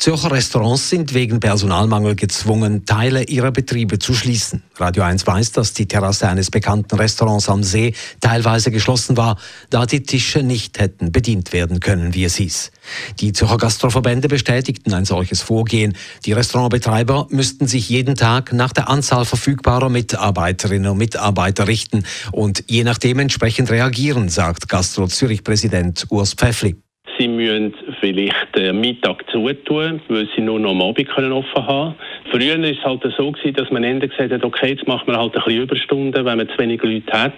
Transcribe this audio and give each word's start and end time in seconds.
Zürcher 0.00 0.32
Restaurants 0.32 0.88
sind 0.88 1.12
wegen 1.12 1.40
Personalmangel 1.40 2.14
gezwungen, 2.14 2.86
Teile 2.86 3.24
ihrer 3.24 3.52
Betriebe 3.52 3.98
zu 3.98 4.14
schließen. 4.14 4.62
Radio 4.76 5.02
1 5.02 5.26
weiß, 5.26 5.52
dass 5.52 5.74
die 5.74 5.86
Terrasse 5.86 6.26
eines 6.26 6.50
bekannten 6.50 6.96
Restaurants 6.96 7.50
am 7.50 7.62
See 7.62 7.92
teilweise 8.22 8.70
geschlossen 8.70 9.18
war, 9.18 9.36
da 9.68 9.84
die 9.84 10.02
Tische 10.02 10.42
nicht 10.42 10.78
hätten 10.78 11.12
bedient 11.12 11.52
werden 11.52 11.80
können, 11.80 12.14
wie 12.14 12.24
es 12.24 12.36
hieß. 12.36 12.70
Die 13.18 13.34
Zürcher 13.34 13.58
Gastroverbände 13.58 14.28
bestätigten 14.28 14.94
ein 14.94 15.04
solches 15.04 15.42
Vorgehen. 15.42 15.94
Die 16.24 16.32
Restaurantbetreiber 16.32 17.26
müssten 17.28 17.66
sich 17.66 17.90
jeden 17.90 18.16
Tag 18.16 18.54
nach 18.54 18.72
der 18.72 18.88
Anzahl 18.88 19.26
verfügbarer 19.26 19.90
Mitarbeiterinnen 19.90 20.92
und 20.92 20.96
Mitarbeiter 20.96 21.68
richten 21.68 22.06
und 22.32 22.64
je 22.68 22.84
nachdem 22.84 23.18
entsprechend 23.18 23.70
reagieren, 23.70 24.30
sagt 24.30 24.66
Gastro 24.66 25.08
Zürich-Präsident 25.08 26.06
Urs 26.08 26.32
Pfeffli. 26.32 26.76
Sie 27.20 27.28
müssen 27.28 27.74
vielleicht 28.00 28.56
äh, 28.56 28.72
Mittag 28.72 29.30
zutun, 29.30 30.00
weil 30.08 30.26
sie 30.34 30.40
nur 30.40 30.58
noch 30.58 30.70
am 30.70 30.80
Abend 30.80 31.06
können 31.06 31.32
offen 31.32 31.66
haben 31.66 31.94
Früher 32.30 32.58
war 32.58 32.64
es 32.64 32.78
halt 32.84 33.02
so, 33.16 33.32
gewesen, 33.32 33.54
dass 33.54 33.70
man 33.70 33.82
Ende 33.82 34.08
gesagt 34.08 34.32
hat, 34.32 34.44
okay, 34.44 34.70
jetzt 34.70 34.86
machen 34.86 35.08
wir 35.08 35.18
halt 35.18 35.34
ein 35.34 35.42
bisschen 35.42 35.62
Überstunden, 35.62 36.24
wenn 36.24 36.38
man 36.38 36.48
zu 36.48 36.58
wenig 36.58 36.82
Leute 36.82 37.12
hat. 37.12 37.34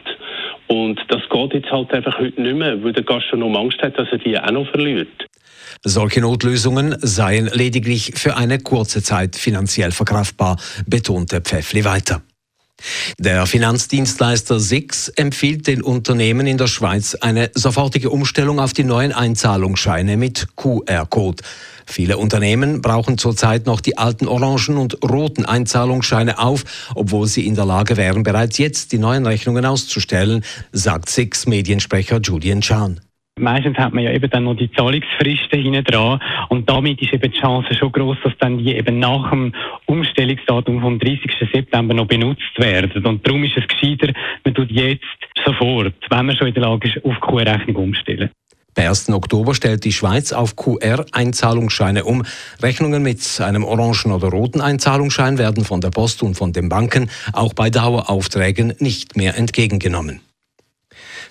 Und 0.69 1.01
das 1.09 1.23
geht 1.31 1.55
jetzt 1.55 1.71
halt 1.71 1.93
einfach 1.93 2.19
heute 2.19 2.41
nicht 2.41 2.57
mehr, 2.57 2.83
weil 2.83 2.93
der 2.93 3.03
Gastronom 3.03 3.57
Angst 3.57 3.81
hat, 3.83 3.99
dass 3.99 4.09
er 4.13 4.19
die 4.19 4.39
auch 4.39 4.51
noch 4.51 4.69
verliert. 4.69 5.09
Solche 5.83 6.21
Notlösungen 6.21 6.97
seien 7.01 7.51
lediglich 7.53 8.13
für 8.15 8.37
eine 8.37 8.59
kurze 8.59 9.03
Zeit 9.03 9.35
finanziell 9.35 9.91
verkraftbar, 9.91 10.59
betonte 10.87 11.41
Pfeffli 11.41 11.85
weiter. 11.85 12.23
Der 13.19 13.47
Finanzdienstleister 13.47 14.61
SIX 14.61 15.09
empfiehlt 15.11 15.67
den 15.67 15.83
Unternehmen 15.83 16.47
in 16.47 16.59
der 16.59 16.67
Schweiz 16.67 17.15
eine 17.15 17.51
sofortige 17.55 18.11
Umstellung 18.11 18.61
auf 18.61 18.73
die 18.73 18.85
neuen 18.85 19.13
Einzahlungsscheine 19.13 20.17
mit 20.17 20.49
QR-Code. 20.57 21.43
Viele 21.87 22.17
Unternehmen 22.17 22.81
brauchen 22.81 23.19
zurzeit 23.19 23.67
noch 23.67 23.81
die 23.81 23.99
alten 23.99 24.29
orangen 24.29 24.77
und 24.77 25.03
roten 25.03 25.45
Einzahlungsscheine 25.45 26.39
auf, 26.39 26.65
obwohl 26.95 27.27
sie 27.27 27.47
in 27.47 27.55
der 27.55 27.67
Lage 27.67 27.97
wären, 27.97 28.23
bereits 28.23 28.59
jetzt 28.59 28.93
die 28.93 28.99
neuen 28.99 29.27
Rechnungen 29.27 29.65
auszustellen, 29.65 30.45
sagt 30.73 31.11
SIX 31.11 31.47
Mediensprecher 31.47 32.21
Julian 32.21 32.61
Chan. 32.61 33.01
Meistens 33.39 33.79
hat 33.79 33.95
man 33.95 34.05
ja 34.05 34.13
eben 34.13 34.29
dann 34.29 34.45
noch 34.45 34.57
die 34.57 34.71
Zahlungsfristen 34.73 35.63
hinten 35.63 35.85
dran 35.85 36.21
und 36.51 36.69
damit 36.69 37.01
ist 37.01 37.15
eben 37.15 37.33
die 37.33 37.39
Chance 37.39 37.75
schon 37.75 37.91
groß, 37.91 38.19
dass 38.23 38.35
dann 38.39 38.59
die 38.59 38.77
eben 38.77 38.99
nach 38.99 39.31
dem 39.31 39.55
Umstellungsdatum 39.87 40.83
vom 40.83 40.99
30. 40.99 41.33
September 41.53 41.95
noch 41.95 42.07
benutzt 42.07 42.59
werden. 42.59 43.05
Und 43.05 43.27
darum 43.27 43.43
ist 43.45 43.57
es 43.57 43.67
gescheiter, 43.67 44.13
man 44.45 44.55
tut 44.55 44.71
jetzt 44.71 45.03
sofort, 45.47 45.95
wenn 46.11 46.27
man 46.27 46.37
schon 46.37 46.49
in 46.49 46.55
der 46.55 46.65
Lage 46.65 46.89
ist, 46.89 47.05
auf 47.05 47.19
QR-Rechnung 47.21 47.77
umstellen. 47.77 48.31
Per 48.75 48.89
1. 48.89 49.11
Oktober 49.11 49.55
stellt 49.55 49.85
die 49.85 49.93
Schweiz 49.93 50.33
auf 50.33 50.57
QR-Einzahlungsscheine 50.57 52.05
um. 52.05 52.25
Rechnungen 52.63 53.03
mit 53.03 53.21
einem 53.41 53.65
orangen 53.65 54.13
oder 54.13 54.29
roten 54.29 54.61
Einzahlungsschein 54.61 55.39
werden 55.39 55.65
von 55.65 55.81
der 55.81 55.91
Post 55.91 56.23
und 56.23 56.35
von 56.35 56.53
den 56.53 56.69
Banken 56.69 57.11
auch 57.33 57.55
bei 57.55 57.71
Daueraufträgen 57.71 58.75
nicht 58.79 59.17
mehr 59.17 59.37
entgegengenommen. 59.37 60.21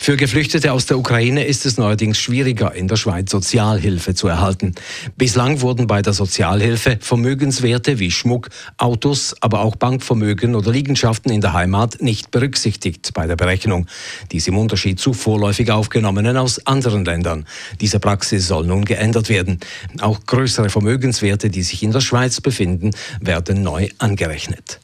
Für 0.03 0.17
Geflüchtete 0.17 0.73
aus 0.73 0.87
der 0.87 0.97
Ukraine 0.97 1.45
ist 1.45 1.63
es 1.67 1.77
neuerdings 1.77 2.17
schwieriger, 2.17 2.73
in 2.73 2.87
der 2.87 2.95
Schweiz 2.95 3.29
Sozialhilfe 3.29 4.15
zu 4.15 4.27
erhalten. 4.27 4.73
Bislang 5.15 5.61
wurden 5.61 5.85
bei 5.85 6.01
der 6.01 6.13
Sozialhilfe 6.13 6.97
Vermögenswerte 6.99 7.99
wie 7.99 8.09
Schmuck, 8.09 8.49
Autos, 8.77 9.35
aber 9.41 9.59
auch 9.59 9.75
Bankvermögen 9.75 10.55
oder 10.55 10.71
Liegenschaften 10.71 11.31
in 11.31 11.39
der 11.39 11.53
Heimat 11.53 12.01
nicht 12.01 12.31
berücksichtigt 12.31 13.11
bei 13.13 13.27
der 13.27 13.35
Berechnung. 13.35 13.85
Dies 14.31 14.47
im 14.47 14.57
Unterschied 14.57 14.99
zu 14.99 15.13
vorläufig 15.13 15.69
aufgenommenen 15.69 16.35
aus 16.35 16.65
anderen 16.65 17.05
Ländern. 17.05 17.45
Diese 17.79 17.99
Praxis 17.99 18.47
soll 18.47 18.65
nun 18.65 18.85
geändert 18.85 19.29
werden. 19.29 19.59
Auch 19.99 20.25
größere 20.25 20.71
Vermögenswerte, 20.71 21.51
die 21.51 21.61
sich 21.61 21.83
in 21.83 21.91
der 21.91 22.01
Schweiz 22.01 22.41
befinden, 22.41 22.89
werden 23.19 23.61
neu 23.61 23.89
angerechnet. 23.99 24.79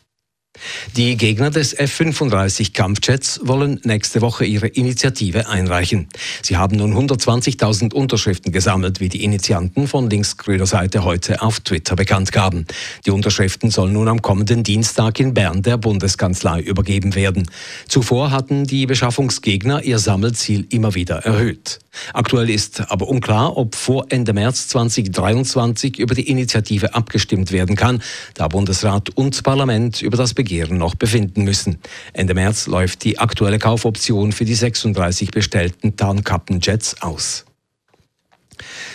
Die 0.95 1.17
Gegner 1.17 1.49
des 1.49 1.73
F-35 1.73 2.73
Kampfjets 2.73 3.39
wollen 3.43 3.79
nächste 3.83 4.21
Woche 4.21 4.45
ihre 4.45 4.67
Initiative 4.67 5.47
einreichen. 5.47 6.07
Sie 6.41 6.57
haben 6.57 6.77
nun 6.77 6.93
120.000 6.93 7.93
Unterschriften 7.93 8.51
gesammelt, 8.51 8.99
wie 8.99 9.09
die 9.09 9.23
Initianten 9.23 9.87
von 9.87 10.09
linksgrüner 10.09 10.65
Seite 10.65 11.03
heute 11.03 11.41
auf 11.41 11.59
Twitter 11.59 11.95
bekannt 11.95 12.31
gaben. 12.31 12.65
Die 13.05 13.11
Unterschriften 13.11 13.71
sollen 13.71 13.93
nun 13.93 14.07
am 14.07 14.21
kommenden 14.21 14.63
Dienstag 14.63 15.19
in 15.19 15.33
Bern 15.33 15.61
der 15.61 15.77
Bundeskanzlei 15.77 16.61
übergeben 16.61 17.15
werden. 17.15 17.49
Zuvor 17.87 18.31
hatten 18.31 18.65
die 18.65 18.85
Beschaffungsgegner 18.85 19.83
ihr 19.83 19.99
Sammelziel 19.99 20.65
immer 20.69 20.95
wieder 20.95 21.17
erhöht. 21.17 21.79
Aktuell 22.13 22.49
ist 22.49 22.91
aber 22.91 23.07
unklar, 23.07 23.57
ob 23.57 23.75
vor 23.75 24.05
Ende 24.09 24.33
März 24.33 24.67
2023 24.69 25.99
über 25.99 26.15
die 26.15 26.29
Initiative 26.29 26.93
abgestimmt 26.93 27.51
werden 27.51 27.75
kann, 27.75 28.01
da 28.35 28.47
Bundesrat 28.47 29.09
und 29.11 29.43
Parlament 29.43 30.01
über 30.01 30.17
das 30.17 30.33
Begehren 30.47 30.77
noch 30.77 30.95
befinden 30.95 31.43
müssen. 31.43 31.77
Ende 32.13 32.33
März 32.33 32.67
läuft 32.67 33.03
die 33.03 33.19
aktuelle 33.19 33.59
Kaufoption 33.59 34.31
für 34.31 34.45
die 34.45 34.55
36 34.55 35.31
bestellten 35.31 35.97
Tarnkappenjets 35.97 37.01
aus. 37.01 37.46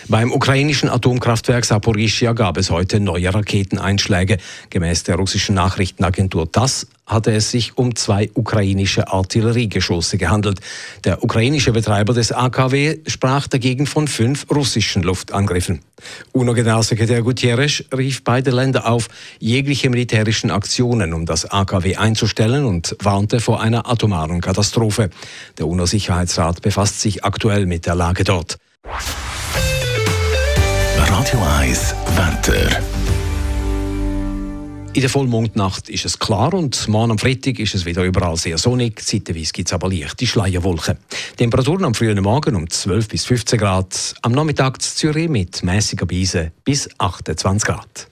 Beim 0.07 0.31
ukrainischen 0.31 0.89
Atomkraftwerk 0.89 1.65
Saporischia 1.65 2.33
gab 2.33 2.57
es 2.57 2.69
heute 2.69 2.99
neue 2.99 3.33
Raketeneinschläge. 3.33 4.37
Gemäß 4.69 5.03
der 5.03 5.15
russischen 5.15 5.55
Nachrichtenagentur 5.55 6.51
TASS 6.51 6.87
hatte 7.05 7.31
es 7.33 7.51
sich 7.51 7.77
um 7.77 7.95
zwei 7.95 8.29
ukrainische 8.33 9.09
Artilleriegeschosse 9.09 10.17
gehandelt. 10.17 10.59
Der 11.03 11.23
ukrainische 11.23 11.71
Betreiber 11.71 12.13
des 12.13 12.31
AKW 12.31 12.99
sprach 13.07 13.47
dagegen 13.47 13.85
von 13.87 14.07
fünf 14.07 14.45
russischen 14.49 15.03
Luftangriffen. 15.03 15.81
UNO-Generalsekretär 16.31 17.21
Gutierrez 17.21 17.83
rief 17.95 18.23
beide 18.23 18.51
Länder 18.51 18.87
auf, 18.87 19.09
jegliche 19.39 19.89
militärischen 19.89 20.51
Aktionen 20.51 21.13
um 21.13 21.25
das 21.25 21.49
AKW 21.49 21.97
einzustellen 21.97 22.65
und 22.65 22.95
warnte 23.01 23.39
vor 23.39 23.61
einer 23.61 23.89
atomaren 23.89 24.41
Katastrophe. 24.41 25.09
Der 25.57 25.67
UNO-Sicherheitsrat 25.67 26.61
befasst 26.61 27.01
sich 27.01 27.23
aktuell 27.23 27.65
mit 27.65 27.85
der 27.85 27.95
Lage 27.95 28.23
dort. 28.23 28.57
Radio 31.23 31.41
1 31.57 31.95
Wetter. 32.17 32.81
In 34.91 34.99
der 34.99 35.09
Vollmondnacht 35.09 35.87
ist 35.87 36.03
es 36.03 36.19
klar 36.19 36.53
und 36.53 36.89
morgen 36.89 37.11
am 37.11 37.17
Freitag 37.17 37.59
ist 37.59 37.75
es 37.75 37.85
wieder 37.85 38.03
überall 38.03 38.35
sehr 38.35 38.57
sonnig. 38.57 39.01
Zeitweise 39.01 39.53
gibt 39.53 39.69
es 39.69 39.73
aber 39.73 39.87
leichte 39.87 40.27
Schleierwolken. 40.27 40.97
Temperaturen 41.37 41.85
am 41.85 41.93
frühen 41.93 42.21
Morgen 42.21 42.57
um 42.57 42.69
12 42.69 43.07
bis 43.07 43.23
15 43.23 43.57
Grad. 43.57 44.15
Am 44.21 44.33
Nachmittag 44.33 44.75
in 44.75 44.81
Zürich 44.81 45.29
mit 45.29 45.63
mäßiger 45.63 46.05
Beise 46.05 46.51
bis 46.65 46.89
28 46.97 47.67
Grad. 47.69 48.09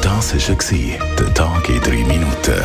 Das 0.00 0.32
war 0.32 0.96
der 1.18 1.34
Tag 1.34 1.68
in 1.68 1.80
drei 1.82 2.02
Minuten. 2.02 2.62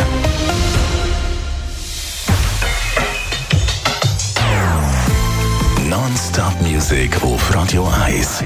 Non-Stop-Musik 5.90 7.22
auf 7.22 7.54
Radio 7.54 7.86
1. 8.06 8.46